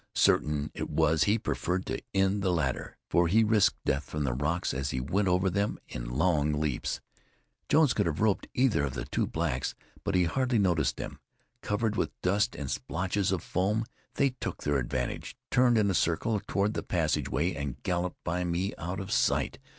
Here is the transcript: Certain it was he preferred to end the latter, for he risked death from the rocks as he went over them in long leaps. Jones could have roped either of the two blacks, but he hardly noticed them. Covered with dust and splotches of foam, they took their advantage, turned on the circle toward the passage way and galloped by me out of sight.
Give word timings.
Certain 0.15 0.71
it 0.73 0.89
was 0.89 1.25
he 1.25 1.37
preferred 1.37 1.85
to 1.85 2.01
end 2.11 2.41
the 2.41 2.51
latter, 2.51 2.97
for 3.07 3.27
he 3.27 3.43
risked 3.43 3.75
death 3.85 4.03
from 4.03 4.23
the 4.23 4.33
rocks 4.33 4.73
as 4.73 4.89
he 4.89 4.99
went 4.99 5.27
over 5.27 5.47
them 5.47 5.77
in 5.87 6.09
long 6.09 6.53
leaps. 6.53 7.01
Jones 7.69 7.93
could 7.93 8.07
have 8.07 8.19
roped 8.19 8.47
either 8.55 8.83
of 8.83 8.95
the 8.95 9.05
two 9.05 9.27
blacks, 9.27 9.75
but 10.03 10.15
he 10.15 10.23
hardly 10.23 10.57
noticed 10.57 10.97
them. 10.97 11.19
Covered 11.61 11.97
with 11.97 12.19
dust 12.23 12.55
and 12.55 12.71
splotches 12.71 13.31
of 13.31 13.43
foam, 13.43 13.85
they 14.15 14.31
took 14.31 14.63
their 14.63 14.79
advantage, 14.79 15.37
turned 15.51 15.77
on 15.77 15.87
the 15.87 15.93
circle 15.93 16.41
toward 16.47 16.73
the 16.73 16.81
passage 16.81 17.29
way 17.29 17.55
and 17.55 17.83
galloped 17.83 18.17
by 18.23 18.43
me 18.43 18.73
out 18.79 18.99
of 18.99 19.11
sight. 19.11 19.59